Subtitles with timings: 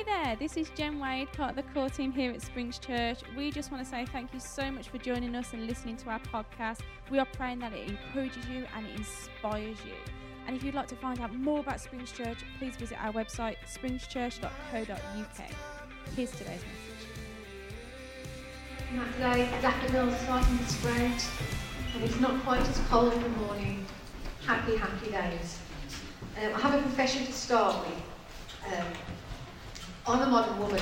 [0.00, 3.18] Hey there, this is Jen Wade, part of the core team here at Springs Church.
[3.36, 6.08] We just want to say thank you so much for joining us and listening to
[6.08, 6.78] our podcast.
[7.10, 9.92] We are praying that it encourages you and it inspires you.
[10.46, 13.56] And if you'd like to find out more about Springs Church, please visit our website,
[13.66, 15.50] springschurch.co.uk.
[16.16, 17.06] Here's today's message.
[18.94, 21.26] That today, daffodils starting to sprout,
[21.94, 23.84] and it's not quite as cold in the morning.
[24.46, 25.58] Happy, happy days.
[26.42, 28.72] Um, I have a confession to start with.
[28.72, 28.86] Um,
[30.10, 30.80] I'm a modern woman.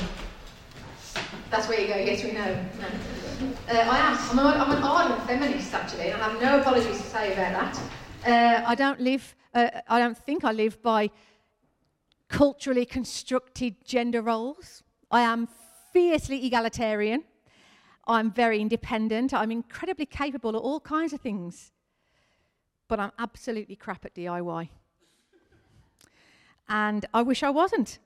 [1.51, 2.65] That's where you go, yes, we know.
[2.81, 3.49] No.
[3.69, 4.39] Uh, I am.
[4.39, 7.53] I'm, a, I'm an ardent feminist, actually, and I have no apologies to say about
[7.53, 7.81] that.
[8.27, 11.11] Uh, I don't live, uh, I don't think I live by
[12.29, 14.83] culturally constructed gender roles.
[15.11, 15.47] I am
[15.93, 17.25] fiercely egalitarian.
[18.07, 19.35] I'm very independent.
[19.35, 21.71] I'm incredibly capable of all kinds of things.
[22.89, 24.71] But I'm absolutely crap at DIY.
[26.67, 27.99] And I wish I wasn't.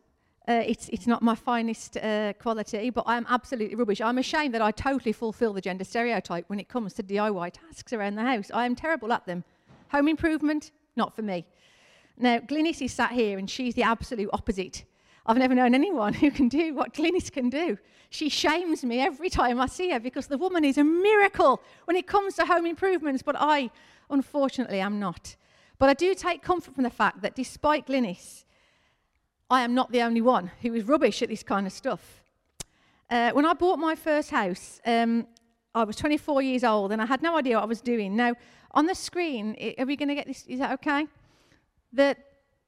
[0.48, 4.00] Uh, it's, it's not my finest uh, quality, but I'm absolutely rubbish.
[4.00, 7.92] I'm ashamed that I totally fulfill the gender stereotype when it comes to DIY tasks
[7.92, 8.50] around the house.
[8.52, 9.44] I am terrible at them.
[9.90, 11.46] Home improvement, not for me.
[12.18, 14.84] Now, Glynis is sat here and she's the absolute opposite.
[15.26, 17.78] I've never known anyone who can do what Glynis can do.
[18.10, 21.96] She shames me every time I see her because the woman is a miracle when
[21.96, 23.70] it comes to home improvements, but I,
[24.10, 25.36] unfortunately, am not.
[25.78, 28.44] But I do take comfort from the fact that despite Glynis,
[29.52, 32.24] I am not the only one who is rubbish at this kind of stuff.
[33.10, 35.26] Uh, when I bought my first house, um,
[35.74, 38.16] I was 24 years old and I had no idea what I was doing.
[38.16, 38.32] Now,
[38.70, 40.46] on the screen, are we going to get this?
[40.46, 41.06] Is that okay?
[41.92, 42.16] The,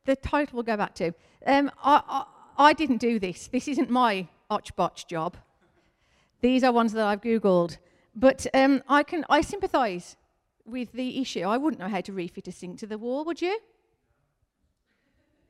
[0.05, 1.15] the title will go back to.
[1.47, 2.25] Um, I, I,
[2.59, 3.47] I, didn't do this.
[3.47, 4.73] This isn't my otch
[5.09, 5.39] job.
[6.43, 7.79] These are ones that I've Googled.
[8.15, 10.17] But um, I, can, I sympathise
[10.67, 11.45] with the issue.
[11.45, 13.59] I wouldn't know how to refit a sink to the wall, would you?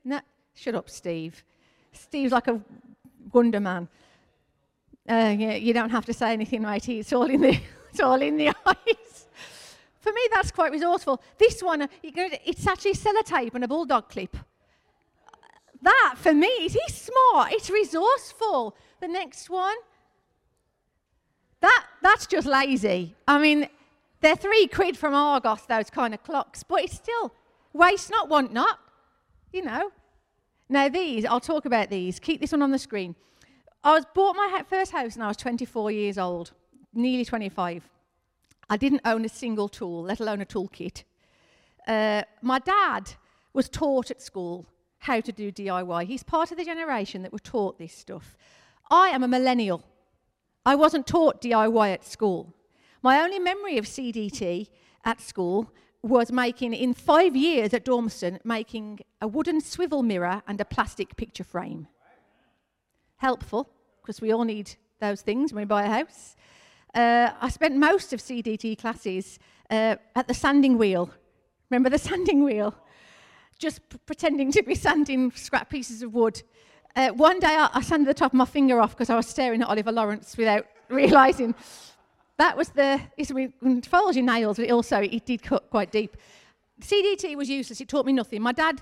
[0.05, 0.21] No,
[0.55, 1.43] Shut up, Steve.
[1.91, 2.59] Steve's like a
[3.31, 3.87] wonder man.
[5.07, 6.99] Uh, yeah, you don't have to say anything, matey.
[6.99, 7.59] It's all in the,
[7.91, 9.27] it's all in the eyes.
[9.99, 11.21] For me, that's quite resourceful.
[11.37, 14.35] This one, uh, it's actually sellotape and a bulldog clip.
[15.81, 17.51] That, for me, is he's smart.
[17.51, 18.75] It's resourceful.
[19.01, 19.75] The next one,
[21.61, 23.15] that, that's just lazy.
[23.27, 23.67] I mean,
[24.21, 27.33] they're three quid from Argos, those kind of clocks, but it's still
[27.73, 28.79] waste not, want not.
[29.51, 29.91] You know,
[30.69, 32.19] now, these, I'll talk about these.
[32.19, 33.15] Keep this one on the screen.
[33.83, 36.51] I was bought my first house when I was 24 years old,
[36.93, 37.87] nearly 25.
[38.67, 41.03] I didn't own a single tool, let alone a toolkit.
[41.87, 43.13] Uh, my dad
[43.53, 44.65] was taught at school
[44.97, 46.05] how to do DIY.
[46.05, 48.35] He's part of the generation that were taught this stuff.
[48.89, 49.83] I am a millennial.
[50.65, 52.55] I wasn't taught DIY at school.
[53.03, 54.69] My only memory of CDT
[55.03, 55.71] at school
[56.05, 61.15] was making, in five years at Dormiston, making a wooden swivel mirror and a plastic
[61.15, 61.87] picture frame.
[63.17, 63.67] Helpful,
[64.01, 66.35] because we all need those things when we buy a house.
[66.93, 69.39] Uh, I spent most of CDT classes
[69.71, 71.09] uh, at the sanding wheel.
[71.71, 72.75] Remember the sanding wheel?
[73.57, 76.43] Just p- pretending to be sanding scrap pieces of wood.
[76.95, 79.27] Uh, one day I, I sanded the top of my finger off because I was
[79.27, 81.55] staring at Oliver Lawrence without realizing
[82.37, 86.17] that was the, it follows your nails, but it also, it did cut quite deep.
[86.81, 88.41] CDT was useless, it taught me nothing.
[88.41, 88.81] My dad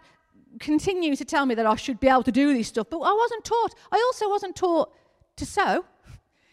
[0.59, 3.13] continued to tell me that I should be able to do this stuff, but I
[3.13, 3.75] wasn't taught.
[3.91, 4.93] I also wasn't taught
[5.35, 5.85] to sew.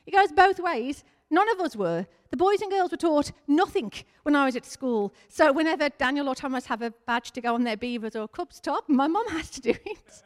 [0.06, 1.05] It goes both ways.
[1.31, 2.06] None of us were.
[2.31, 5.15] The boys and girls were taught nothing when I was at school.
[5.28, 8.60] So whenever Daniel or Thomas have a badge to go on their beavers or cubs
[8.60, 10.22] top, my mum has to do it.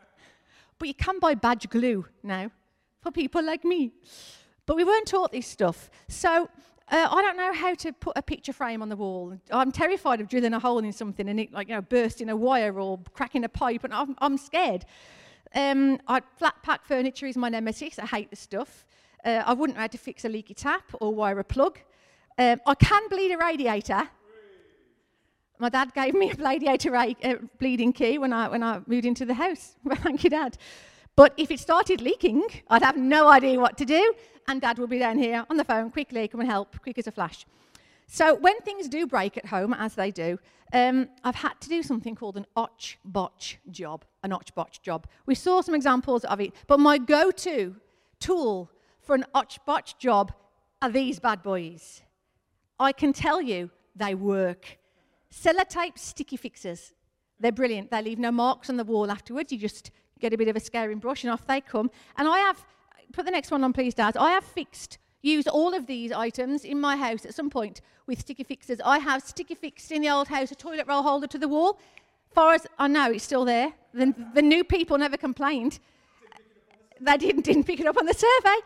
[0.79, 2.51] But you can buy badge glue now
[3.01, 3.93] for people like me.
[4.67, 5.91] But we weren't taught this stuff.
[6.09, 6.49] So
[6.91, 9.37] uh, I don't know how to put a picture frame on the wall.
[9.51, 12.37] I'm terrified of drilling a hole in something and it, like, you know, bursting a
[12.37, 14.85] wire or cracking a pipe, and I'm, I'm scared.
[15.55, 17.99] Um, I, flat pack furniture is my nemesis.
[17.99, 18.85] I hate the stuff.
[19.25, 21.79] Uh, I wouldn't know how to fix a leaky tap or wire a plug.
[22.37, 24.09] Um, I can bleed a radiator.
[25.59, 29.07] My dad gave me a radiator ra- uh, bleeding key when I, when I moved
[29.07, 29.77] into the house.
[30.03, 30.59] Thank you, Dad.
[31.17, 34.15] But if it started leaking, I'd have no idea what to do,
[34.49, 37.07] and Dad would be down here on the phone, quickly, come and help, quick as
[37.07, 37.47] a flash.
[38.07, 40.39] So when things do break at home, as they do,
[40.73, 44.05] um, I've had to do something called an otch botch job.
[44.23, 45.07] An otch botch job.
[45.27, 47.77] We saw some examples of it, but my go-to
[48.19, 48.71] tool
[49.01, 50.33] for an otch botch job
[50.83, 52.03] are these bad boys.
[52.79, 54.79] I can tell you they work.
[55.33, 56.93] Sellotape sticky fixers.
[57.39, 57.91] They're brilliant.
[57.91, 59.53] They leave no marks on the wall afterwards.
[59.53, 59.91] You just
[60.25, 61.91] get a bit of a scaring brush, and off they come.
[62.17, 62.65] And I have,
[63.13, 64.17] put the next one on, please, Dad.
[64.17, 68.21] I have fixed, used all of these items in my house at some point with
[68.21, 68.81] sticky fixers.
[68.83, 71.79] I have sticky fixed in the old house a toilet roll holder to the wall.
[72.33, 73.75] Far as I know, it's still there.
[73.93, 75.79] The, the new people never complained.
[77.01, 78.57] they didn't, didn't pick it up on the survey.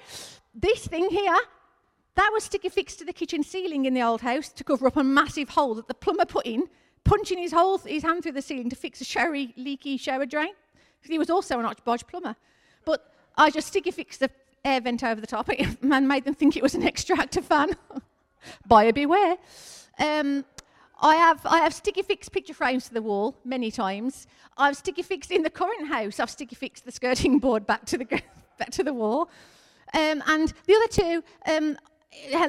[0.54, 1.38] This thing here,
[2.14, 4.96] that was sticky fixed to the kitchen ceiling in the old house to cover up
[4.96, 6.68] a massive hole that the plumber put in,
[7.02, 10.52] punching his, hole, his hand through the ceiling to fix a showery, leaky shower drain.
[11.02, 12.36] He was also an otch botch plumber.
[12.84, 14.30] But I just sticky fixed the
[14.64, 15.48] air vent over the top
[15.82, 17.76] and made them think it was an extractor fan.
[18.66, 19.36] Buyer beware.
[19.98, 20.44] Um,
[21.00, 24.26] I have, I have sticky fixed picture frames to the wall many times.
[24.56, 27.98] I've sticky fixed in the current house, I've sticky fixed the skirting board back to
[27.98, 28.04] the,
[28.58, 29.30] back to the wall.
[29.94, 31.78] Um, and the other two, um,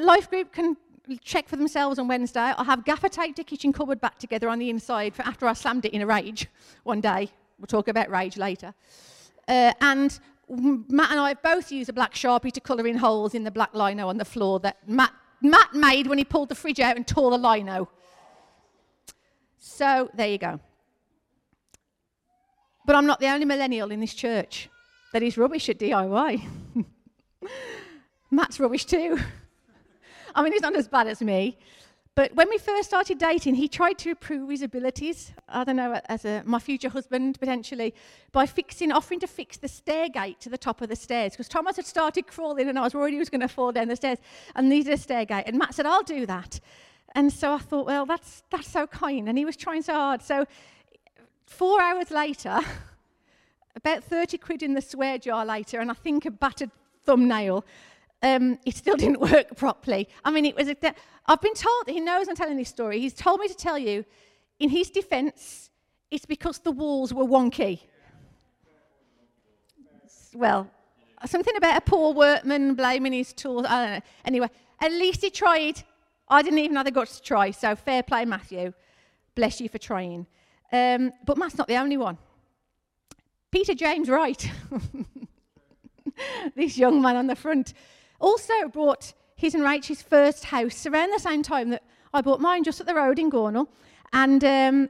[0.03, 0.75] Life Group can
[1.23, 2.53] check for themselves on Wednesday.
[2.57, 5.53] I have gaffer taped the kitchen cupboard back together on the inside for after I
[5.53, 6.47] slammed it in a rage
[6.83, 7.29] one day.
[7.59, 8.73] We'll talk about rage later.
[9.47, 10.19] Uh, and
[10.49, 13.73] Matt and I both used a black sharpie to colour in holes in the black
[13.73, 15.11] lino on the floor that Matt,
[15.41, 17.89] Matt made when he pulled the fridge out and tore the lino.
[19.57, 20.59] So there you go.
[22.85, 24.69] But I'm not the only millennial in this church
[25.13, 26.47] that is rubbish at DIY.
[28.31, 29.19] Matt's rubbish too.
[30.35, 31.57] I mean, he's not as bad as me.
[32.19, 36.01] But when we first started dating, he tried to prove his abilities, I don't know,
[36.09, 37.95] as a, my future husband potentially,
[38.33, 41.31] by fixing, offering to fix the stair gate to the top of the stairs.
[41.31, 43.87] Because Thomas had started crawling and I was worried he was going to fall down
[43.87, 44.17] the stairs
[44.53, 45.45] and needed a stair gate.
[45.47, 46.59] And Matt said, I'll do that.
[47.15, 49.29] And so I thought, well, that's, that's so kind.
[49.29, 50.21] And he was trying so hard.
[50.21, 50.45] So
[51.45, 52.59] four hours later,
[53.77, 56.71] about 30 quid in the swear jar later, and I think a battered
[57.05, 57.63] thumbnail,
[58.21, 60.07] um, it still didn't work properly.
[60.23, 60.67] I mean, it was.
[60.67, 60.75] A,
[61.25, 64.03] I've been told, he knows I'm telling this story, he's told me to tell you,
[64.59, 65.69] in his defense,
[66.09, 67.81] it's because the walls were wonky.
[70.33, 70.69] Well,
[71.25, 73.65] something about a poor workman blaming his tools.
[73.67, 74.01] I don't know.
[74.25, 74.49] Anyway,
[74.79, 75.83] at least he tried.
[76.27, 78.73] I didn't even have the guts to try, so fair play, Matthew.
[79.35, 80.27] Bless you for trying.
[80.71, 82.17] Um, but Matt's not the only one.
[83.51, 84.49] Peter James Wright,
[86.55, 87.73] this young man on the front,
[88.19, 91.83] also bought his and Rachel's first house around the same time that
[92.13, 93.67] I bought mine, just at the road in Gornal.
[94.11, 94.89] And um,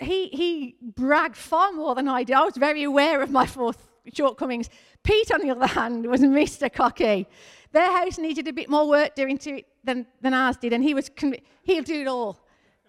[0.00, 2.34] he, he bragged far more than I did.
[2.34, 4.70] I was very aware of my fourth shortcomings.
[5.02, 6.72] Pete, on the other hand, was Mr.
[6.72, 7.26] Cocky.
[7.72, 10.82] Their house needed a bit more work doing to it than, than ours did, and
[10.82, 11.10] he was
[11.62, 12.38] he'll do it all.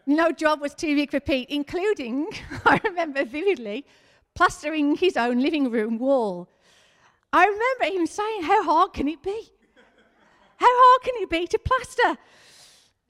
[0.08, 2.28] No job was too big for Pete, including,
[2.66, 3.86] I remember vividly,
[4.34, 6.50] plastering his own living room wall.
[7.34, 9.52] I remember him saying, How hard can it be?
[10.58, 12.18] How hard can it be to plaster?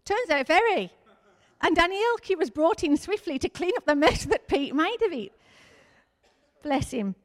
[0.06, 0.92] Turns out very.
[1.62, 5.02] And Danny Ilke was brought in swiftly to clean up the mess that Pete made
[5.06, 5.32] of it.
[6.64, 7.16] Bless him.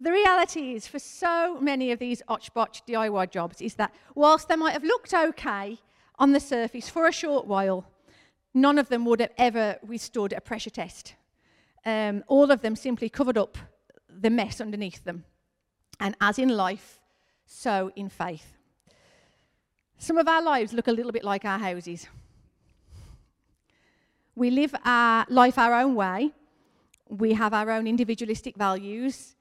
[0.00, 4.56] The reality is, for so many of these Otchbotch DIY jobs, is that whilst they
[4.56, 5.78] might have looked okay
[6.18, 7.86] on the surface for a short while,
[8.52, 11.14] none of them would have ever withstood a pressure test.
[11.86, 13.56] Um, all of them simply covered up
[14.08, 15.24] the mess underneath them.
[16.02, 16.98] And as in life,
[17.46, 18.58] so in faith.
[19.98, 22.08] Some of our lives look a little bit like our houses.
[24.34, 26.32] We live our life our own way.
[27.08, 29.36] We have our own individualistic values.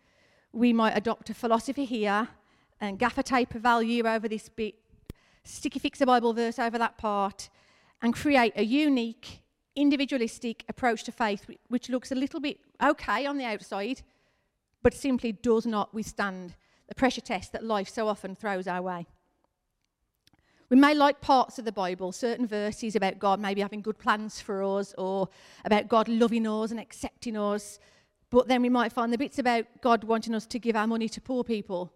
[0.53, 2.27] We might adopt a philosophy here
[2.79, 4.75] and gaffer tape a value over this bit,
[5.43, 7.49] sticky fix a Bible verse over that part,
[8.03, 9.41] and create a unique,
[9.75, 14.03] individualistic approach to faith which looks a little bit okay on the outside,
[14.83, 16.55] but simply does not withstand
[16.87, 19.07] the pressure test that life so often throws our way.
[20.69, 24.39] We may like parts of the Bible, certain verses about God maybe having good plans
[24.39, 25.27] for us or
[25.65, 27.77] about God loving us and accepting us,
[28.29, 31.09] but then we might find the bits about God wanting us to give our money
[31.09, 31.91] to poor people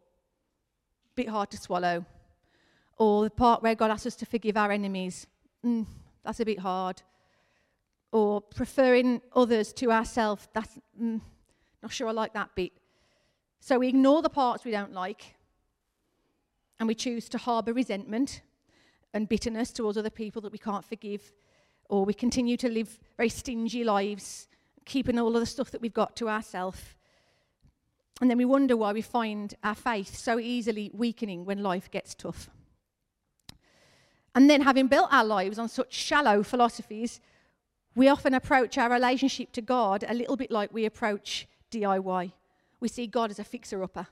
[1.11, 2.05] a bit hard to swallow.
[2.97, 5.25] Or the part where God asks us to forgive our enemies,
[5.65, 5.85] mm,
[6.23, 7.01] that's a bit hard.
[8.11, 11.21] Or preferring others to ourselves, that's mm,
[11.85, 12.71] not sure I like that bit.
[13.59, 15.35] So we ignore the parts we don't like
[16.79, 18.41] and we choose to harbour resentment
[19.13, 21.31] and bitterness towards other people that we can't forgive,
[21.87, 24.47] or we continue to live very stingy lives,
[24.85, 26.81] keeping all of the stuff that we've got to ourselves.
[28.19, 32.15] And then we wonder why we find our faith so easily weakening when life gets
[32.15, 32.49] tough.
[34.33, 37.21] And then, having built our lives on such shallow philosophies,
[37.95, 41.47] we often approach our relationship to God a little bit like we approach
[41.79, 42.31] DIY
[42.79, 44.07] we see God as a fixer upper.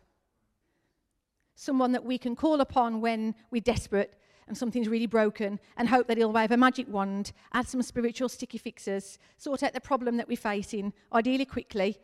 [1.55, 4.15] Someone that we can call upon when we're desperate
[4.47, 8.27] and something's really broken and hope that he'll wave a magic wand, add some spiritual
[8.27, 11.99] sticky fixers, sort out the problem that we're facing, ideally quickly,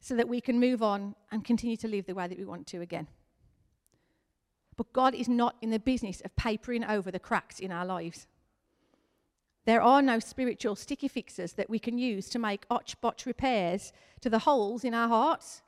[0.00, 2.66] so that we can move on and continue to live the way that we want
[2.68, 3.08] to again.
[4.76, 8.26] But God is not in the business of papering over the cracks in our lives.
[9.64, 13.92] There are no spiritual sticky fixes that we can use to make otch botch repairs
[14.20, 15.62] to the holes in our hearts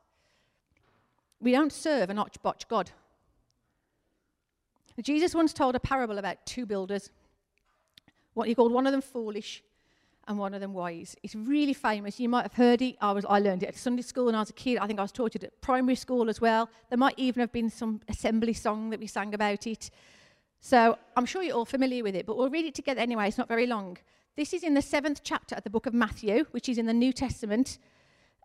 [1.41, 2.91] We don't serve an botch God.
[5.03, 7.11] Jesus once told a parable about two builders.
[8.35, 9.63] What he called one of them foolish
[10.27, 11.17] and one of them wise.
[11.23, 12.19] It's really famous.
[12.19, 12.97] You might have heard it.
[13.01, 14.79] I, was, I learned it at Sunday school when I was a kid.
[14.79, 16.71] I think I was taught it at primary school as well.
[16.89, 19.91] There might even have been some assembly song that we sang about it.
[20.65, 23.29] So I'm sure you're all familiar with it, but we'll read it together anyway.
[23.29, 23.99] It's not very long.
[24.35, 26.95] This is in the seventh chapter of the book of Matthew, which is in the
[26.95, 27.77] New Testament,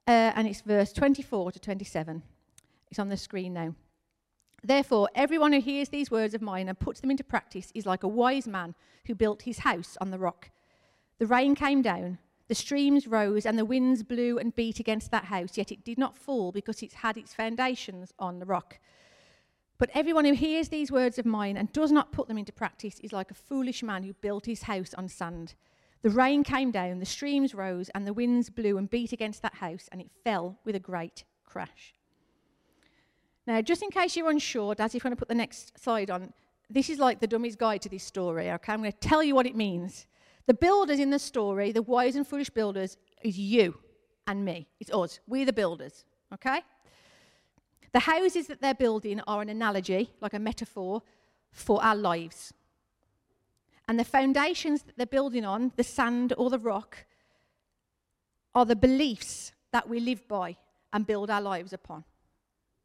[0.06, 2.22] uh, and it's verse 24 to 27.
[2.92, 3.74] It's on the screen now.
[4.62, 8.04] Therefore, everyone who hears these words of mine and puts them into practice is like
[8.04, 10.52] a wise man who built his house on the rock.
[11.20, 12.18] The rain came down,
[12.50, 15.98] the streams rose, and the winds blew and beat against that house, yet it did
[15.98, 18.78] not fall because it had its foundations on the rock.
[19.80, 23.00] But everyone who hears these words of mine and does not put them into practice
[23.00, 25.56] is like a foolish man who built his house on sand.
[26.02, 29.56] The rain came down, the streams rose, and the winds blew and beat against that
[29.56, 31.94] house, and it fell with a great crash.
[33.48, 36.12] Now, just in case you're unsure, Dad, if you want to put the next slide
[36.12, 36.34] on,
[36.70, 38.74] this is like the dummy's guide to this story, okay?
[38.74, 40.08] I'm going to tell you what it means.
[40.46, 43.78] The builders in the story, the wise and foolish builders, is you
[44.28, 44.68] and me.
[44.80, 45.20] It's us.
[45.26, 46.62] We're the builders, okay?
[47.92, 51.02] The houses that they're building are an analogy, like a metaphor,
[51.52, 52.54] for our lives.
[53.88, 57.06] And the foundations that they're building on, the sand or the rock,
[58.54, 60.58] are the beliefs that we live by
[60.94, 62.04] and build our lives upon.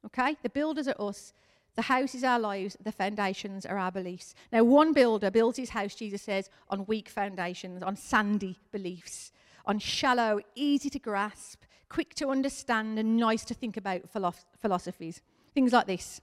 [0.06, 0.36] Okay?
[0.42, 1.32] The builders are us,
[1.74, 4.34] the house is our lives, the foundations are our beliefs.
[4.52, 9.32] Now, one builder builds his house, Jesus says, on weak foundations, on sandy beliefs,
[9.66, 11.62] on shallow, easy to grasp,
[11.94, 14.10] quick to understand, and nice to think about
[14.60, 15.22] philosophies.
[15.54, 16.20] Things like this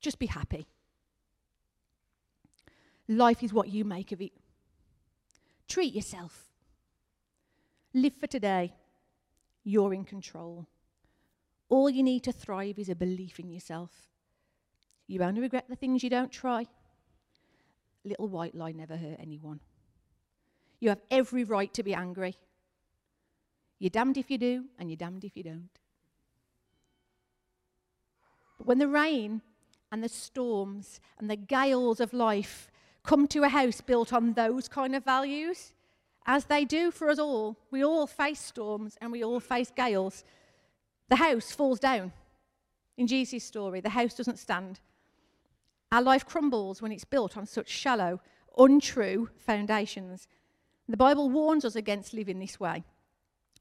[0.00, 0.66] just be happy.
[3.06, 4.32] Life is what you make of it.
[5.68, 6.48] Treat yourself.
[7.92, 8.72] Live for today.
[9.64, 10.66] You're in control.
[11.68, 13.90] All you need to thrive is a belief in yourself.
[15.06, 16.66] You only regret the things you don't try.
[18.02, 19.60] Little white lie never hurt anyone.
[20.78, 22.36] You have every right to be angry.
[23.80, 25.70] You're damned if you do, and you're damned if you don't.
[28.58, 29.40] But when the rain
[29.90, 32.70] and the storms and the gales of life
[33.02, 35.72] come to a house built on those kind of values,
[36.26, 40.24] as they do for us all, we all face storms and we all face gales.
[41.08, 42.12] The house falls down.
[42.98, 44.78] In Jesus' story, the house doesn't stand.
[45.90, 48.20] Our life crumbles when it's built on such shallow,
[48.58, 50.28] untrue foundations.
[50.86, 52.84] The Bible warns us against living this way.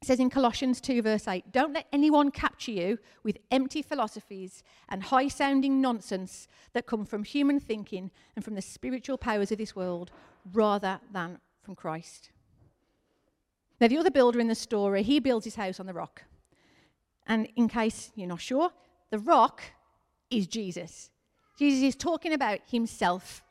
[0.01, 4.63] It says in Colossians 2, verse 8, Don't let anyone capture you with empty philosophies
[4.87, 9.57] and high sounding nonsense that come from human thinking and from the spiritual powers of
[9.57, 10.11] this world
[10.53, 12.31] rather than from Christ.
[13.81, 16.23] Now, the other builder in the story, he builds his house on the rock.
[17.27, 18.71] And in case you're not sure,
[19.09, 19.61] the rock
[20.29, 21.09] is Jesus.
[21.57, 23.43] Jesus is talking about himself.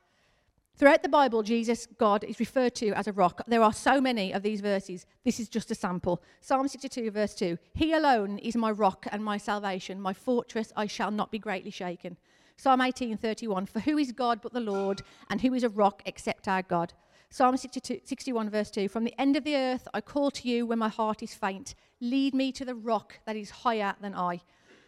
[0.78, 3.42] Throughout the Bible, Jesus, God, is referred to as a rock.
[3.48, 5.06] There are so many of these verses.
[5.24, 6.22] This is just a sample.
[6.40, 10.86] Psalm 62, verse 2 He alone is my rock and my salvation, my fortress, I
[10.86, 12.16] shall not be greatly shaken.
[12.56, 16.00] Psalm 18, 31 For who is God but the Lord, and who is a rock
[16.06, 16.92] except our God?
[17.28, 20.64] Psalm 62, 61, verse 2 From the end of the earth I call to you
[20.64, 21.74] when my heart is faint.
[22.00, 24.42] Lead me to the rock that is higher than I.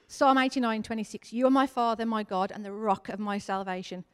[0.07, 1.33] Psalm 89, 26.
[1.33, 4.05] You are my Father, my God, and the rock of my salvation.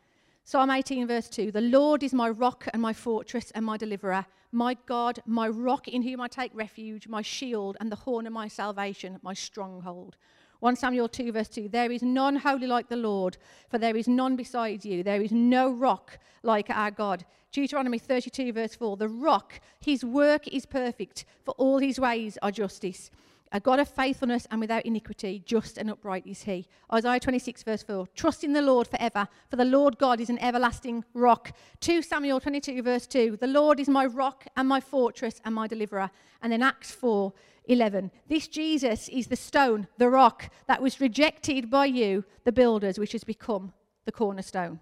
[0.48, 1.50] Psalm 18, verse 2.
[1.50, 5.88] The Lord is my rock and my fortress and my deliverer, my God, my rock
[5.88, 10.14] in whom I take refuge, my shield and the horn of my salvation, my stronghold.
[10.60, 13.38] 1 Samuel 2, verse 2 There is none holy like the Lord,
[13.68, 15.02] for there is none besides you.
[15.02, 17.24] There is no rock like our God.
[17.50, 22.52] Deuteronomy 32, verse 4 The rock, his work is perfect, for all his ways are
[22.52, 23.10] justice
[23.52, 26.66] a God of faithfulness and without iniquity, just and upright is he.
[26.92, 28.06] Isaiah 26, verse 4.
[28.08, 31.52] Trust in the Lord forever, for the Lord God is an everlasting rock.
[31.80, 33.38] 2 Samuel 22, verse 2.
[33.40, 36.10] The Lord is my rock and my fortress and my deliverer.
[36.42, 37.32] And then Acts 4,
[37.66, 38.10] 11.
[38.28, 43.12] This Jesus is the stone, the rock that was rejected by you, the builders, which
[43.12, 43.72] has become
[44.04, 44.80] the cornerstone.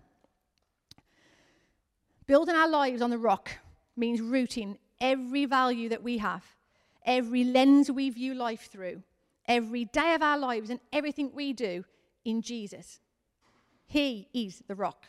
[2.26, 3.50] Building our lives on the rock
[3.97, 6.44] means rooting every value that we have
[7.04, 9.02] every lens we view life through,
[9.46, 11.84] every day of our lives, and everything we do
[12.25, 13.00] in Jesus.
[13.87, 15.06] He is the rock.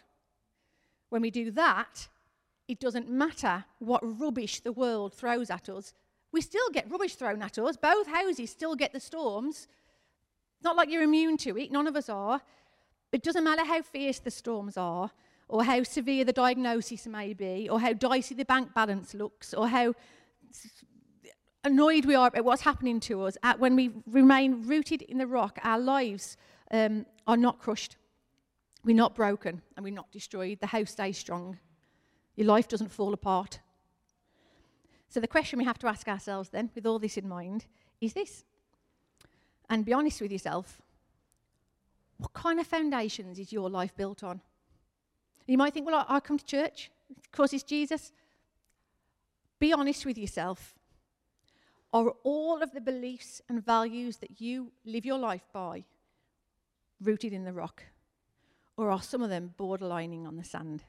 [1.09, 2.07] When we do that,
[2.67, 5.93] it doesn't matter what rubbish the world throws at us.
[6.31, 7.77] We still get rubbish thrown at us.
[7.77, 9.67] Both houses still get the storms.
[10.57, 12.41] It's Not like you're immune to it, none of us are.
[13.11, 15.11] It doesn't matter how fierce the storms are,
[15.47, 19.67] or how severe the diagnosis may be, or how dicey the bank balance looks, or
[19.69, 19.93] how
[21.65, 25.27] annoyed we are at what's happening to us, at when we remain rooted in the
[25.27, 26.38] rock, our lives
[26.72, 27.98] um, are not crushed.
[28.84, 30.60] We're not broken and we're not destroyed.
[30.62, 31.57] The house stays strong.
[32.36, 33.60] Your life doesn't fall apart.
[35.10, 37.65] So, the question we have to ask ourselves then, with all this in mind,
[38.00, 38.43] is this.
[39.69, 40.81] And be honest with yourself.
[42.17, 44.41] What kind of foundations is your life built on?
[45.48, 46.91] You might think, well, I, I come to church
[47.24, 48.12] because it's Jesus.
[49.60, 50.75] Be honest with yourself.
[51.95, 55.85] Are all of the beliefs and values that you live your life by
[57.01, 57.83] rooted in the rock?
[58.75, 60.83] Or are some of them borderlining on the sand?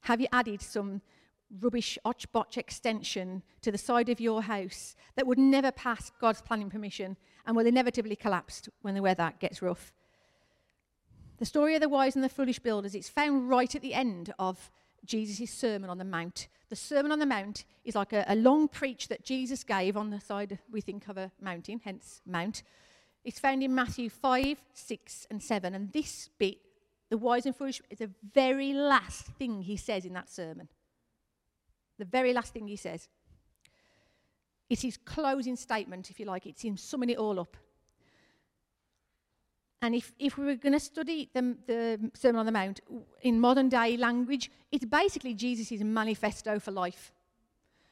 [0.00, 1.02] Have you added some
[1.60, 6.68] rubbish otch extension to the side of your house that would never pass God's planning
[6.68, 9.92] permission and will inevitably collapse when the weather gets rough?
[11.38, 14.34] The story of the wise and the foolish builders, it's found right at the end
[14.36, 14.72] of
[15.04, 16.48] Jesus' Sermon on the Mount.
[16.72, 20.08] The Sermon on the Mount is like a, a, long preach that Jesus gave on
[20.08, 22.62] the side, we think, of a mountain, hence Mount.
[23.24, 25.74] It's found in Matthew 5, 6, and 7.
[25.74, 26.56] And this bit,
[27.10, 30.66] the wise and foolish, is the very last thing he says in that sermon.
[31.98, 33.06] The very last thing he says.
[34.70, 36.46] It's his closing statement, if you like.
[36.46, 37.54] It's him summing it all up.
[39.82, 42.80] And if, if we were going to study the, the Sermon on the Mount
[43.22, 47.12] in modern day language, it's basically Jesus' manifesto for life.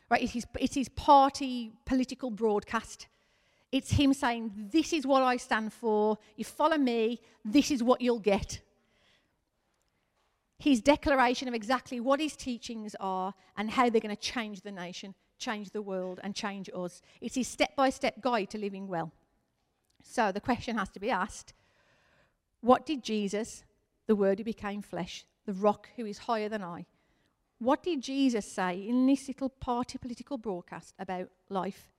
[0.09, 0.23] Right?
[0.23, 3.09] It's his, it's his party political broadcast.
[3.73, 6.17] It's him saying, This is what I stand for.
[6.37, 8.61] You follow me, this is what you'll get.
[10.61, 14.71] His declaration of exactly what his teachings are and how they're going to change the
[14.71, 17.03] nation, change the world, and change us.
[17.21, 19.11] It's his step by step guide to living well.
[20.05, 21.55] So the question has to be asked
[22.61, 23.65] what did Jesus,
[24.07, 26.87] the Word who became flesh, the rock who is higher than I,
[27.59, 31.91] what did Jesus say in this little party political broadcast about life?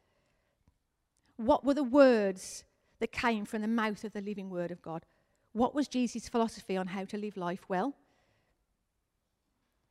[1.38, 2.64] What were the words
[3.00, 5.06] that came from the mouth of the living Word of God?
[5.54, 7.96] What was Jesus' philosophy on how to live life well?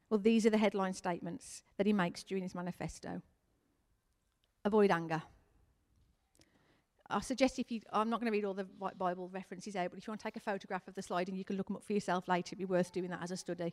[0.08, 3.22] Well, these are the headline statements that he makes during his manifesto.
[4.64, 5.22] Avoid anger.
[7.10, 8.66] I suggest if you, I'm not going to read all the
[8.98, 11.36] Bible references out, but if you want to take a photograph of the slide and
[11.36, 13.36] you can look them up for yourself later, it'd be worth doing that as a
[13.36, 13.72] study.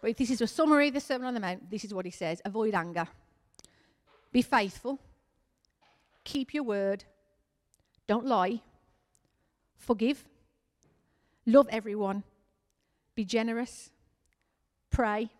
[0.00, 2.04] But if this is a summary of the Sermon on the Mount, this is what
[2.04, 3.06] he says Avoid anger,
[4.32, 5.00] be faithful,
[6.24, 7.04] keep your word,
[8.06, 8.60] don't lie,
[9.78, 10.24] forgive,
[11.46, 12.22] love everyone,
[13.14, 13.90] be generous,
[14.90, 15.30] pray,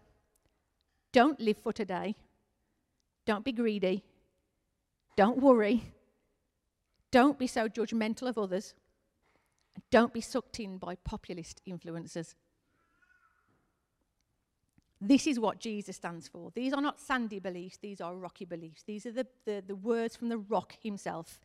[1.13, 2.17] don't live for today,
[3.27, 4.03] don't be greedy,
[5.17, 5.83] don't worry
[7.17, 8.75] don't be so judgmental of others.
[9.91, 12.35] Don't be sucked in by populist influences.
[15.01, 16.53] This is what Jesus stands for.
[16.55, 18.83] These are not sandy beliefs, these are rocky beliefs.
[18.83, 21.41] These are the, the, the words from the rock himself.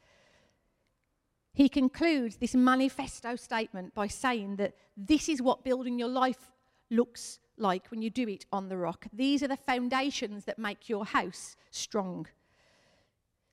[1.54, 6.52] He concludes this manifesto statement by saying that this is what building your life
[6.90, 9.06] looks like when you do it on the rock.
[9.14, 12.28] These are the foundations that make your house strong.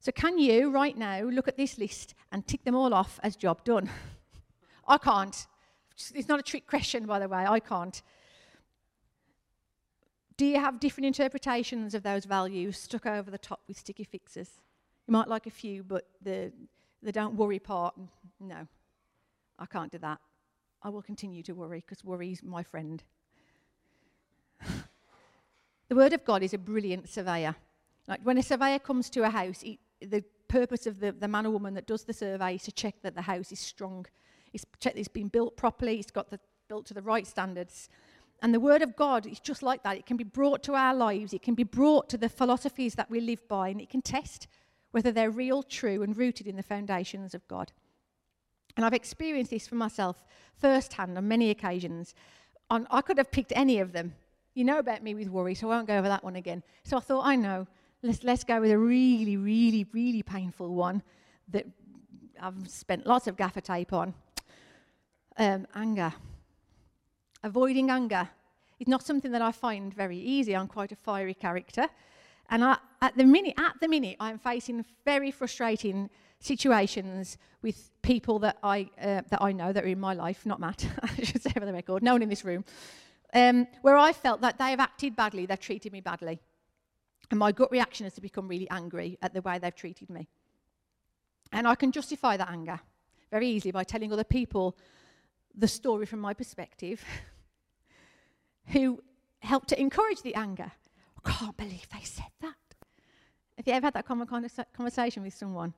[0.01, 3.37] So, can you right now look at this list and tick them all off as
[3.37, 3.91] job done?
[4.89, 5.47] I can't.
[6.15, 7.45] It's not a trick question, by the way.
[7.45, 8.01] I can't.
[10.37, 14.61] Do you have different interpretations of those values stuck over the top with sticky fixes?
[15.09, 16.53] You might like a few, but the,
[17.03, 17.97] the don't worry part,
[18.39, 18.69] no,
[19.59, 20.21] I can't do that.
[20.81, 23.03] I will continue to worry because worry is my friend.
[25.89, 27.57] the Word of God is a brilliant surveyor.
[28.07, 31.47] Like when a surveyor comes to a house, he, the purpose of the, the man
[31.47, 34.07] or woman that does the survey is to check that the house is strong.
[34.53, 37.89] It's check that it's been built properly, it's got the built to the right standards.
[38.41, 39.97] And the word of God is just like that.
[39.97, 43.11] It can be brought to our lives, it can be brought to the philosophies that
[43.11, 44.47] we live by, and it can test
[44.91, 47.73] whether they're real, true, and rooted in the foundations of God.
[48.77, 50.25] And I've experienced this for myself
[50.57, 52.15] firsthand on many occasions.
[52.71, 54.15] On, I could have picked any of them.
[54.55, 56.63] You know about me with worry, so I won't go over that one again.
[56.85, 57.67] So I thought, I know.
[58.01, 61.03] Let's, let's go with a really, really, really painful one
[61.49, 61.67] that
[62.41, 64.15] I've spent lots of gaffer tape on.
[65.37, 66.13] Um, anger.
[67.43, 68.29] Avoiding anger
[68.79, 70.55] is not something that I find very easy.
[70.55, 71.89] I'm quite a fiery character.
[72.51, 76.09] And I, at, the minute, at the minute, I'm facing very frustrating
[76.39, 80.61] situations with people that I, uh, that I know that are in my life, not
[80.61, 82.65] Matt, I should say for the record, no one in this room,
[83.35, 86.41] um, where I felt that they have acted badly, they've treated me badly.
[87.31, 90.29] And my gut reaction is to become really angry at the way they've treated me.
[91.53, 92.81] And I can justify that anger
[93.31, 94.77] very easily by telling other people
[95.55, 97.05] the story from my perspective
[98.69, 99.03] who
[99.41, 100.73] helped to encourage the anger.
[101.25, 102.55] I can't believe they said that.
[103.57, 104.27] Have you ever had that common
[104.73, 105.75] conversation with someone?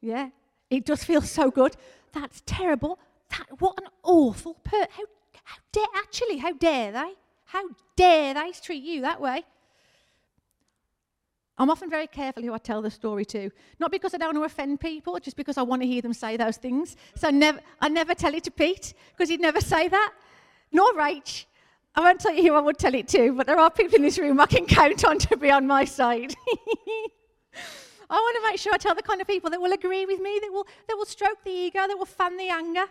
[0.00, 0.28] Yeah?
[0.70, 1.76] It does feel so good.
[2.12, 2.98] That's terrible.
[3.30, 4.86] That what an awful per.
[4.90, 5.04] How
[5.44, 6.38] how dare actually?
[6.38, 7.12] How dare they?
[7.46, 7.64] How
[7.96, 9.44] dare they treat you that way?
[11.62, 13.48] I'm often very careful who I tell the story to.
[13.78, 16.12] Not because I don't want to offend people, just because I want to hear them
[16.12, 16.96] say those things.
[17.14, 20.12] So I never, I never tell it to Pete, because he'd never say that.
[20.72, 21.44] Nor Rach.
[21.94, 24.02] I won't tell you who I would tell it to, but there are people in
[24.02, 26.34] this room I can count on to be on my side.
[28.10, 30.20] I want to make sure I tell the kind of people that will agree with
[30.20, 32.86] me, that will, that will stroke the ego, that will fan the anger,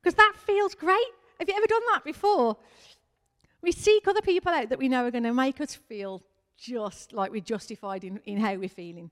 [0.00, 1.08] because that feels great.
[1.40, 2.58] Have you ever done that before?
[3.60, 6.22] We seek other people out that we know are going to make us feel
[6.58, 9.10] just like we're justified in, in how we're feeling.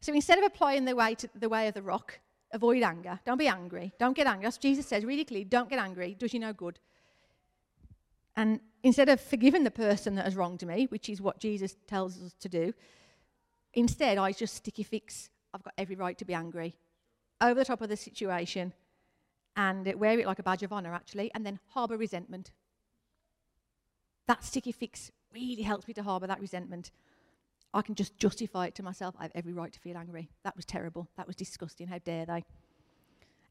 [0.00, 2.18] So instead of applying the way, to, the way of the rock,
[2.52, 3.18] avoid anger.
[3.26, 3.92] Don't be angry.
[3.98, 4.46] Don't get angry.
[4.46, 6.12] As Jesus says really clearly, don't get angry.
[6.12, 6.78] It does you no good.
[8.36, 12.22] And instead of forgiving the person that has wronged me, which is what Jesus tells
[12.22, 12.72] us to do,
[13.74, 15.28] instead I just sticky fix.
[15.52, 16.76] I've got every right to be angry
[17.40, 18.72] over the top of the situation
[19.56, 22.52] and wear it like a badge of honour, actually, and then harbour resentment.
[24.28, 26.90] That sticky fix really helps me to harbour that resentment.
[27.72, 29.14] I can just justify it to myself.
[29.18, 30.28] I have every right to feel angry.
[30.44, 31.08] That was terrible.
[31.16, 31.86] That was disgusting.
[31.86, 32.44] How dare they?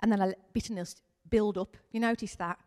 [0.01, 0.95] And then I let bitterness
[1.29, 1.77] build up.
[1.91, 2.57] You notice that?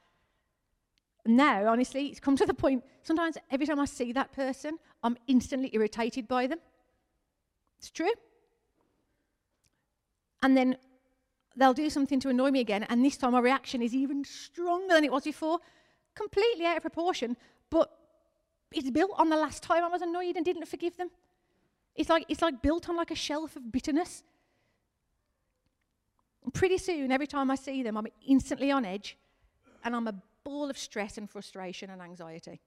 [1.24, 5.16] Now, honestly, it's come to the point, sometimes every time I see that person, I'm
[5.28, 6.58] instantly irritated by them.
[7.78, 8.12] It's true.
[10.42, 10.76] And then
[11.56, 14.94] they'll do something to annoy me again, and this time my reaction is even stronger
[14.94, 15.60] than it was before,
[16.14, 17.36] completely out of proportion,
[17.70, 17.90] but
[18.74, 21.10] it's built on the last time I was annoyed and didn't forgive them.
[21.94, 24.22] It's like, it's like built on like a shelf of bitterness.
[26.44, 29.16] And pretty soon, every time I see them, I'm instantly on edge
[29.84, 32.60] and I'm a ball of stress and frustration and anxiety.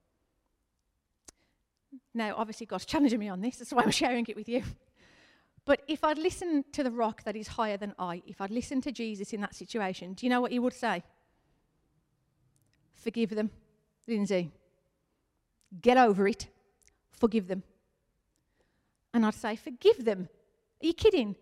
[2.13, 4.63] Now, obviously, God's challenging me on this, that's why I'm sharing it with you.
[5.65, 8.84] But if I'd listened to the rock that is higher than I, if I'd listened
[8.84, 11.04] to Jesus in that situation, do you know what he would say?
[12.94, 13.50] Forgive them,
[14.08, 14.52] Linsey.
[15.82, 16.48] Get over it.
[17.20, 17.64] Forgive them.
[19.14, 20.28] And I'd say, Forgive them.
[20.84, 21.36] Are you kidding?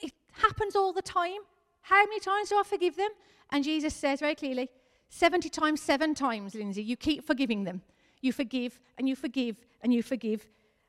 [0.00, 1.40] It happens all the time.
[1.82, 3.10] How many times do I forgive them?
[3.50, 4.68] And Jesus says very clearly,
[5.10, 7.82] 70 times, seven times, Linsey, you keep forgiving them.
[8.20, 10.46] You forgive and you forgive and you forgive.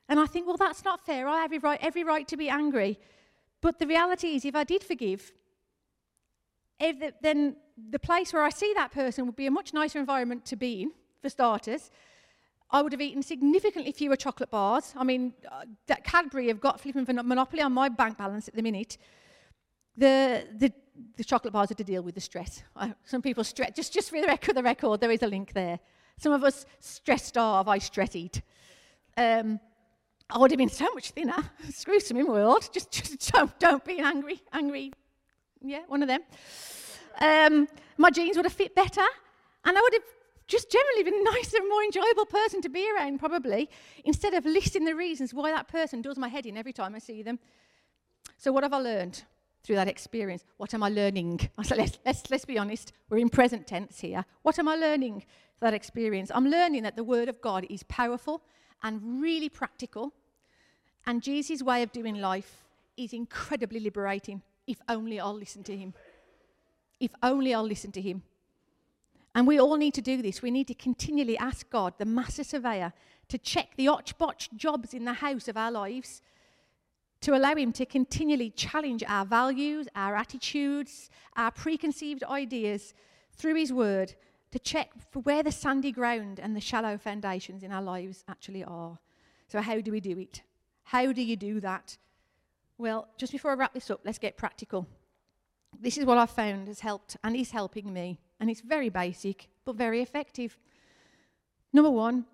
[0.09, 1.27] And I think, well, that's not fair.
[1.27, 2.99] I have every right, every right to be angry.
[3.61, 5.31] But the reality is, if I did forgive,
[6.79, 7.55] the, then
[7.89, 10.83] the place where I see that person would be a much nicer environment to be
[10.83, 10.91] in,
[11.21, 11.91] for starters.
[12.71, 14.93] I would have eaten significantly fewer chocolate bars.
[14.95, 18.97] I mean, uh, Cadbury have got flipping monopoly on my bank balance at the minute.
[19.97, 20.71] The, the,
[21.17, 22.63] the chocolate bars are to deal with the stress.
[23.05, 25.79] Some people stress, just, just for the record, the record, there is a link there.
[26.19, 28.41] Some of us stress starve, I stress eat.
[29.17, 29.59] Um,
[30.29, 31.43] I would have been so much thinner.
[31.71, 32.69] Screw some in world.
[32.71, 34.93] Just, just don't, don't be an angry, angry,
[35.61, 36.21] yeah, one of them.
[37.19, 39.05] Um, my jeans would have fit better,
[39.65, 40.03] and I would have
[40.49, 43.69] just generally been a nicer, more enjoyable person to be around, probably,
[44.03, 46.99] instead of listing the reasons why that person does my head in every time I
[46.99, 47.39] see them.
[48.37, 49.23] So, what have I learned
[49.63, 50.43] through that experience?
[50.57, 51.49] What am I learning?
[51.63, 54.25] So let's, let's, let's be honest, we're in present tense here.
[54.41, 55.23] What am I learning
[55.59, 56.31] that experience?
[56.33, 58.41] I'm learning that the Word of God is powerful
[58.81, 60.13] and really practical,
[61.05, 62.65] and Jesus' way of doing life
[62.97, 65.93] is incredibly liberating if only I'll listen to Him.
[66.99, 68.23] If only I'll listen to Him.
[69.35, 70.41] And we all need to do this.
[70.41, 72.93] We need to continually ask God, the master surveyor,
[73.27, 76.21] to check the otch-botch jobs in the house of our lives,
[77.21, 82.93] to allow Him to continually challenge our values, our attitudes, our preconceived ideas
[83.33, 84.15] through His Word,
[84.51, 88.63] to check for where the sandy ground and the shallow foundations in our lives actually
[88.63, 88.97] are.
[89.47, 90.41] So, how do we do it?
[90.83, 91.97] How do you do that?
[92.79, 94.87] Well, just before I wrap this up, let's get practical.
[95.79, 99.49] This is what I've found has helped and is helping me and it's very basic,
[99.65, 100.57] but very effective.
[101.73, 102.25] Number one,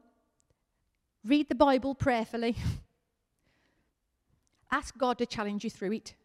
[1.25, 2.55] read the Bible prayerfully.
[4.71, 6.15] Ask God to challenge you through it.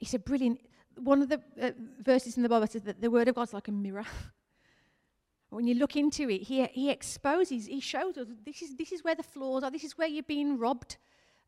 [0.00, 0.60] It's a brilliant,
[0.96, 3.68] one of the uh, verses in the Bible says that the Word of God's like
[3.68, 4.06] a mirror.
[5.50, 9.04] when you look into it, he, he exposes, he shows us this is, this is
[9.04, 10.96] where the flaws are, this is where you're being robbed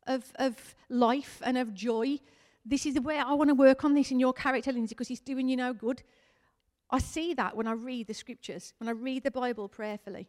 [0.07, 2.19] of, of life and of joy.
[2.65, 5.07] This is the where I want to work on this in your character, Linsey, because
[5.07, 6.01] he's doing you no good.
[6.89, 10.27] I see that when I read the scriptures, when I read the Bible prayerfully.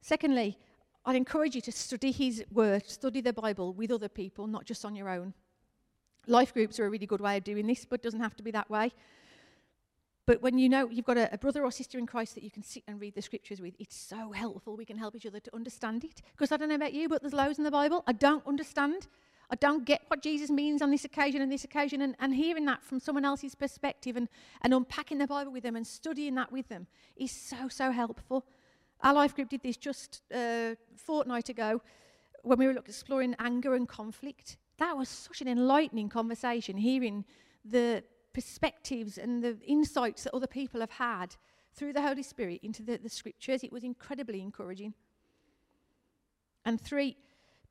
[0.00, 0.58] Secondly,
[1.04, 4.84] I'd encourage you to study his word, study the Bible with other people, not just
[4.84, 5.34] on your own.
[6.26, 8.42] Life groups are a really good way of doing this, but it doesn't have to
[8.42, 8.92] be that way.
[10.26, 12.50] But when you know you've got a, a, brother or sister in Christ that you
[12.50, 14.76] can sit and read the scriptures with, it's so helpful.
[14.76, 16.20] We can help each other to understand it.
[16.32, 19.06] Because I don't know about you, but there's loads in the Bible I don't understand.
[19.50, 22.02] I don't get what Jesus means on this occasion and this occasion.
[22.02, 24.28] And, and hearing that from someone else's perspective and,
[24.62, 28.44] and unpacking the Bible with them and studying that with them is so, so helpful.
[29.02, 31.80] Our life group did this just a fortnight ago
[32.42, 34.58] when we were exploring anger and conflict.
[34.78, 37.24] That was such an enlightening conversation, hearing
[37.64, 41.34] the perspectives and the insights that other people have had
[41.74, 43.64] through the Holy Spirit into the, the scriptures.
[43.64, 44.94] It was incredibly encouraging.
[46.64, 47.16] And three,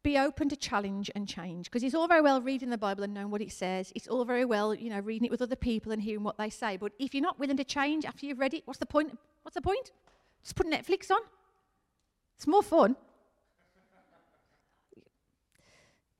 [0.07, 1.65] be open to challenge and change.
[1.65, 3.91] Because it's all very well reading the Bible and knowing what it says.
[3.93, 6.49] It's all very well, you know, reading it with other people and hearing what they
[6.49, 6.77] say.
[6.77, 9.17] But if you're not willing to change after you've read it, what's the point?
[9.41, 9.91] What's the point?
[10.43, 11.19] Just put Netflix on.
[12.37, 12.95] It's more fun.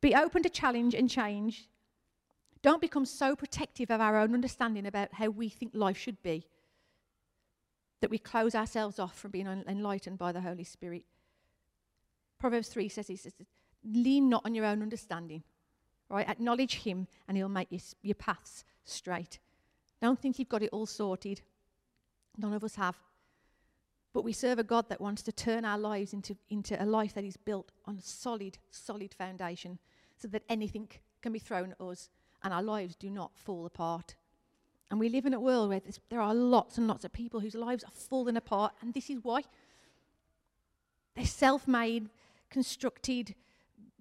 [0.02, 1.70] Be open to challenge and change.
[2.62, 6.46] Don't become so protective of our own understanding about how we think life should be
[8.02, 11.04] that we close ourselves off from being enlightened by the Holy Spirit.
[12.38, 13.34] Proverbs 3 says, he says
[13.92, 15.44] lean not on your own understanding,
[16.10, 16.28] right?
[16.28, 19.40] Acknowledge him and he'll make your, your paths straight.
[20.02, 21.42] Don't think you've got it all sorted.
[22.38, 22.98] None of us have.
[24.14, 27.14] But we serve a God that wants to turn our lives into, into a life
[27.14, 29.80] that is built on a solid, solid foundation
[30.18, 30.90] so that anything
[31.22, 32.10] can be thrown at us
[32.44, 34.16] and our lives do not fall apart.
[34.90, 37.56] And we live in a world where there are lots and lots of people whose
[37.56, 39.42] lives are falling apart, and this is why.
[41.16, 42.10] They're self made,
[42.50, 43.36] constructed,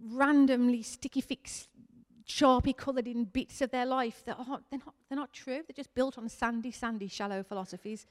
[0.03, 1.69] randomly sticky fix,
[2.27, 5.63] sharpie coloured in bits of their life that are, they're, not, they're not true.
[5.67, 8.07] They're just built on sandy, sandy, shallow philosophies.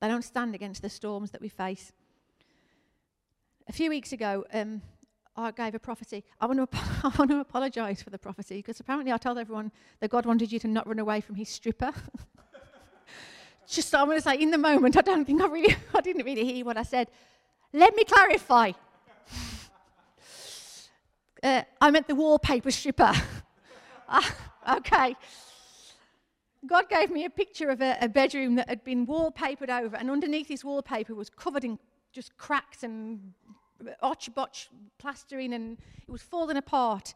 [0.00, 1.92] They don't stand against the storms that we face.
[3.68, 4.82] A few weeks ago, um,
[5.36, 6.24] I gave a prophecy.
[6.40, 9.72] I want to, I want to apologise for the prophecy because apparently I told everyone
[10.00, 11.92] that God wanted you to not run away from his stripper.
[13.68, 16.24] Just I'm going to say, in the moment, I don't think I really, I didn't
[16.24, 17.08] really hear what I said.
[17.72, 18.72] Let me clarify.
[21.46, 23.12] Uh, I meant the wallpaper stripper.
[24.08, 24.34] ah,
[24.76, 25.14] okay.
[26.66, 30.10] God gave me a picture of a, a, bedroom that had been wallpapered over, and
[30.10, 31.78] underneath this wallpaper was covered in
[32.12, 33.32] just cracks and
[34.02, 37.14] otch botch plastering and it was falling apart.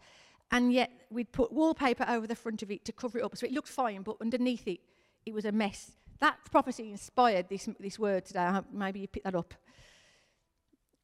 [0.52, 3.36] And yet we'd put wallpaper over the front of it to cover it up.
[3.36, 4.80] So it looked fine, but underneath it,
[5.24, 5.92] it was a mess.
[6.20, 8.50] That prophecy inspired this, this word today.
[8.72, 9.54] Maybe you picked that up.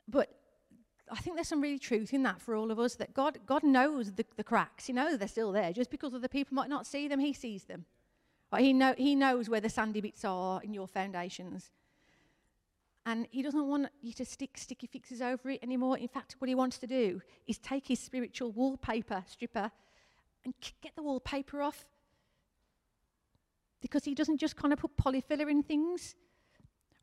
[0.09, 0.29] But
[1.11, 3.63] I think there's some really truth in that for all of us that God, God
[3.63, 4.87] knows the, the cracks.
[4.87, 5.73] He knows they're still there.
[5.73, 7.85] Just because other people might not see them, He sees them.
[8.59, 11.71] he, know, he knows where the sandy bits are in your foundations.
[13.07, 15.97] And he doesn't want you to stick sticky fixes over it anymore.
[15.97, 19.71] In fact, what he wants to do is take his spiritual wallpaper stripper
[20.45, 21.87] and get the wallpaper off.
[23.81, 26.17] Because he doesn't just kind of put polyfiller in things.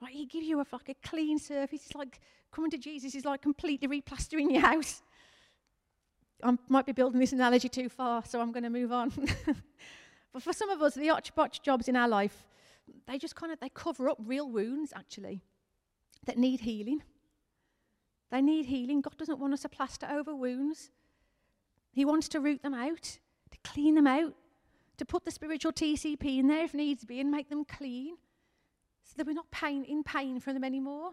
[0.04, 1.86] Right, he gives you a, like a clean surface.
[1.86, 2.20] It's like
[2.52, 5.02] coming to Jesus is like completely replastering your house.
[6.44, 9.14] I might be building this analogy too far, so I'm going to move on.
[10.34, 12.46] but for some of us, the otch botch jobs in our life,
[13.08, 15.42] they just kind of they cover up real wounds actually
[16.26, 17.02] that need healing.
[18.30, 19.00] They need healing.
[19.00, 20.92] God doesn't want us to plaster over wounds.
[21.94, 23.20] He wants to root them out,
[23.52, 24.34] to clean them out,
[24.98, 28.18] to put the spiritual TCP in there if needs be and make them clean
[29.14, 31.12] so that we're not pain, in pain for them anymore.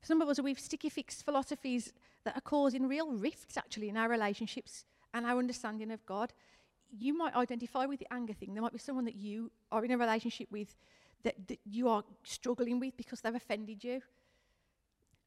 [0.00, 1.92] Some of us, we've sticky fixed philosophies
[2.24, 6.32] that are causing real rifts actually in our relationships and our understanding of God.
[6.96, 8.54] You might identify with the anger thing.
[8.54, 10.76] There might be someone that you are in a relationship with
[11.24, 14.02] that, that you are struggling with because they've offended you.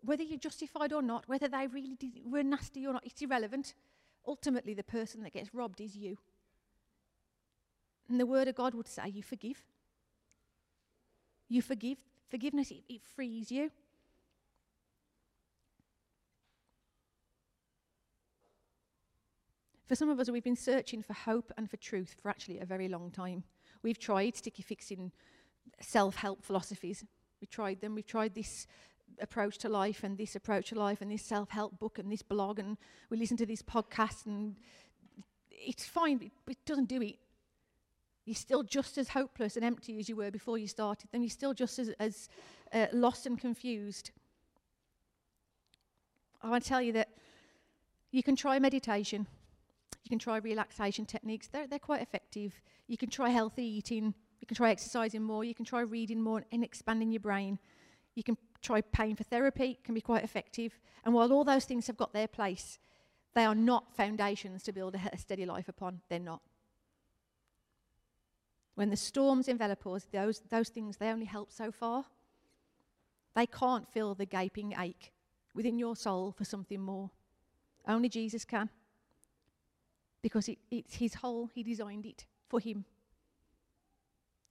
[0.02, 3.74] Whether you're justified or not, whether they really did, were nasty or not, it's irrelevant.
[4.26, 6.18] Ultimately, the person that gets robbed is you.
[8.08, 9.64] And the Word of God would say, You forgive.
[11.48, 11.98] You forgive.
[12.30, 13.72] Forgiveness, it, it frees you.
[19.88, 22.66] For some of us, we've been searching for hope and for truth for actually a
[22.66, 23.44] very long time.
[23.84, 25.12] We've tried sticky fixing
[25.80, 27.04] self help philosophies.
[27.40, 27.94] We tried them.
[27.94, 28.66] We've tried this
[29.20, 32.24] approach to life and this approach to life and this self help book and this
[32.24, 32.78] blog, and
[33.12, 34.56] we listen to these podcasts, and
[35.52, 37.18] it's fine, but it doesn't do it.
[38.26, 41.30] You're still just as hopeless and empty as you were before you started Then You're
[41.30, 42.28] still just as, as
[42.74, 44.12] uh, lost and confused.
[46.42, 47.10] I want to tell you that
[48.12, 49.28] you can try meditation.
[50.04, 51.48] You can try relaxation techniques.
[51.48, 52.62] They're, they're quite effective.
[52.88, 54.14] You can try healthy eating.
[54.46, 57.58] You can try exercising more, you can try reading more and expanding your brain.
[58.14, 60.80] You can try paying for therapy, it can be quite effective.
[61.04, 62.78] And while all those things have got their place,
[63.34, 66.02] they are not foundations to build a, a steady life upon.
[66.10, 66.42] They're not.
[68.76, 72.06] When the storms envelop us, those, those things, they only help so far.
[73.36, 75.12] They can't fill the gaping ache
[75.54, 77.10] within your soul for something more.
[77.88, 78.70] Only Jesus can.
[80.22, 82.86] Because it, it's his whole, he designed it for him.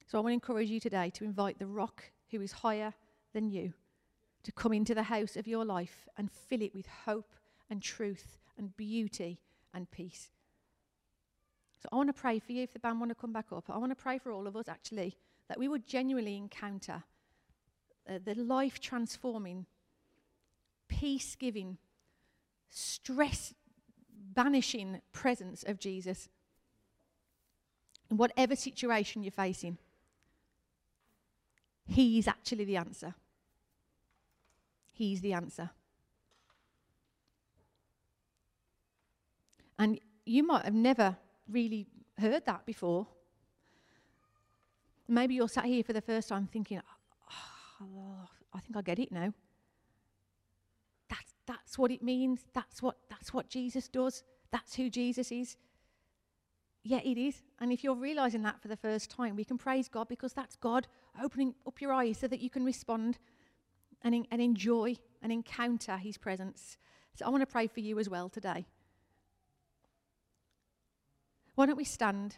[0.07, 2.93] So I want to encourage you today to invite the rock who is higher
[3.33, 3.73] than you
[4.43, 7.33] to come into the house of your life and fill it with hope
[7.69, 9.39] and truth and beauty
[9.73, 10.29] and peace.
[11.85, 13.65] So I want to pray for you if the band want to come back up.
[13.69, 15.15] I want to pray for all of us actually
[15.47, 17.03] that we would genuinely encounter
[18.09, 19.67] uh, the life transforming,
[20.87, 21.77] peace giving,
[22.69, 23.53] stress
[24.33, 26.27] banishing presence of Jesus
[28.09, 29.77] in whatever situation you're facing.
[31.85, 33.13] He's actually the answer.
[34.91, 35.69] He's the answer.
[39.77, 41.17] And you might have never
[41.49, 43.07] really heard that before.
[45.07, 46.81] Maybe you're sat here for the first time thinking,
[47.81, 49.33] oh, I think I get it now.
[51.09, 52.45] That's, that's what it means.
[52.53, 54.23] That's what, that's what Jesus does.
[54.51, 55.57] That's who Jesus is.
[56.83, 57.41] Yeah, it is.
[57.59, 60.55] And if you're realizing that for the first time, we can praise God because that's
[60.55, 60.87] God
[61.21, 63.17] opening up your eyes so that you can respond
[64.03, 66.77] and, and enjoy and encounter His presence.
[67.15, 68.65] So I want to pray for you as well today.
[71.55, 72.37] Why don't we stand?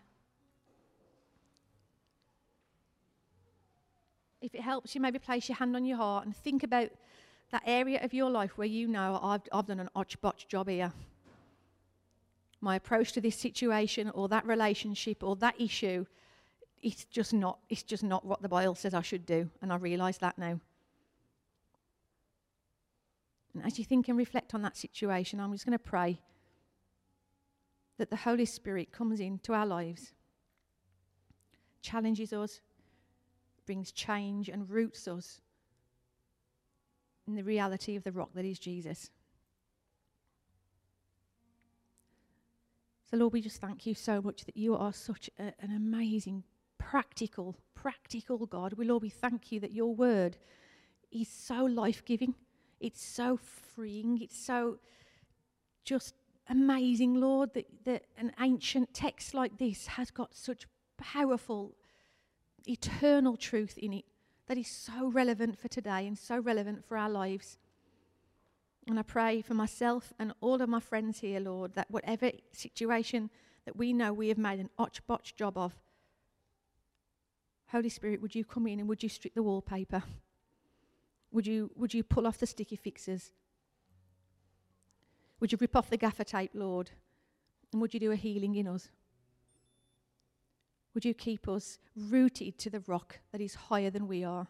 [4.41, 6.89] If it helps you, maybe place your hand on your heart and think about
[7.51, 10.69] that area of your life where you know I've, I've done an otch botch job
[10.69, 10.93] here.
[12.61, 16.05] My approach to this situation or that relationship or that issue,
[16.81, 19.49] it's just not, it's just not what the Bible says I should do.
[19.61, 20.59] And I realise that now.
[23.53, 26.19] And as you think and reflect on that situation, I'm just going to pray
[27.97, 30.13] that the Holy Spirit comes into our lives,
[31.81, 32.61] challenges us,
[33.65, 35.41] brings change, and roots us
[37.27, 39.09] in the reality of the rock that is Jesus.
[43.09, 46.43] So, Lord, we just thank you so much that you are such a, an amazing,
[46.77, 48.73] practical, practical God.
[48.73, 50.37] We, Lord, we thank you that your word
[51.11, 52.35] is so life giving,
[52.79, 54.79] it's so freeing, it's so
[55.85, 56.15] just
[56.49, 60.65] amazing, Lord, that, that an ancient text like this has got such
[60.97, 61.75] powerful,
[62.65, 64.05] eternal truth in it
[64.47, 67.57] that is so relevant for today and so relevant for our lives.
[68.87, 73.29] And I pray for myself and all of my friends here, Lord, that whatever situation
[73.65, 75.75] that we know we have made an otch botch job of,
[77.71, 80.03] Holy Spirit, would you come in and would you strip the wallpaper?
[81.31, 83.33] Would you, would you pull off the sticky fixes?
[85.39, 86.91] Would you rip off the gaffer tape, Lord?
[87.71, 88.89] And would you do a healing in us?
[90.93, 94.47] Would you keep us rooted to the rock that is higher than we are?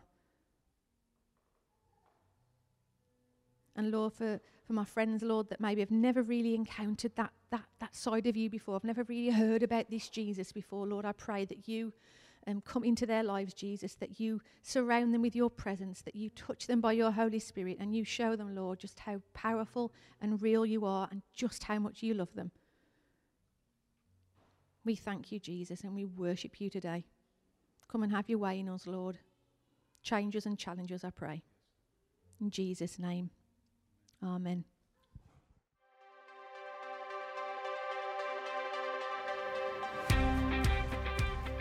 [3.75, 7.65] And Lord, for, for my friends, Lord, that maybe have never really encountered that, that,
[7.79, 11.11] that side of you before, I've never really heard about this Jesus before, Lord, I
[11.11, 11.93] pray that you
[12.47, 16.29] um, come into their lives, Jesus, that you surround them with your presence, that you
[16.29, 20.41] touch them by your Holy Spirit, and you show them, Lord, just how powerful and
[20.41, 22.51] real you are and just how much you love them.
[24.85, 27.03] We thank you, Jesus, and we worship you today.
[27.89, 29.19] Come and have your way in us, Lord.
[30.01, 31.43] Change us and challenge us, I pray.
[32.39, 33.31] In Jesus' name,
[34.23, 34.63] amen.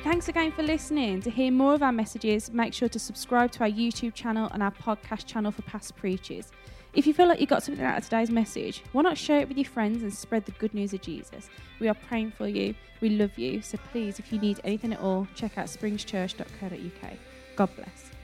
[0.07, 1.21] Thanks again for listening.
[1.23, 4.62] To hear more of our messages, make sure to subscribe to our YouTube channel and
[4.62, 6.53] our podcast channel for past preachers.
[6.95, 9.49] If you feel like you got something out of today's message, why not share it
[9.49, 11.51] with your friends and spread the good news of Jesus?
[11.81, 12.77] We are praying for you.
[13.01, 13.61] We love you.
[13.62, 17.12] So please, if you need anything at all, check out springschurch.co.uk.
[17.57, 18.15] God bless.